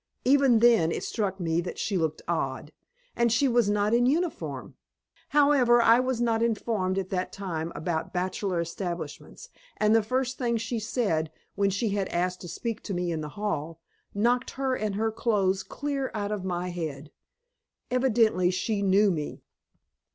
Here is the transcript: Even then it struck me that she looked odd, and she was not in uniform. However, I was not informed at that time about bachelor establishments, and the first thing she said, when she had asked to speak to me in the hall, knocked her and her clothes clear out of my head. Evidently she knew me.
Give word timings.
Even 0.25 0.57
then 0.57 0.91
it 0.91 1.03
struck 1.03 1.39
me 1.39 1.61
that 1.61 1.77
she 1.77 1.95
looked 1.95 2.23
odd, 2.27 2.71
and 3.15 3.31
she 3.31 3.47
was 3.47 3.69
not 3.69 3.93
in 3.93 4.07
uniform. 4.07 4.73
However, 5.29 5.79
I 5.79 5.99
was 5.99 6.19
not 6.19 6.41
informed 6.41 6.97
at 6.97 7.11
that 7.11 7.31
time 7.31 7.71
about 7.75 8.11
bachelor 8.11 8.59
establishments, 8.59 9.49
and 9.77 9.95
the 9.95 10.01
first 10.01 10.39
thing 10.39 10.57
she 10.57 10.79
said, 10.79 11.31
when 11.53 11.69
she 11.69 11.89
had 11.89 12.09
asked 12.09 12.41
to 12.41 12.47
speak 12.47 12.81
to 12.85 12.95
me 12.95 13.11
in 13.11 13.21
the 13.21 13.29
hall, 13.37 13.79
knocked 14.11 14.49
her 14.57 14.73
and 14.75 14.95
her 14.95 15.11
clothes 15.11 15.61
clear 15.61 16.09
out 16.15 16.31
of 16.31 16.43
my 16.43 16.69
head. 16.69 17.11
Evidently 17.91 18.49
she 18.49 18.81
knew 18.81 19.11
me. 19.11 19.43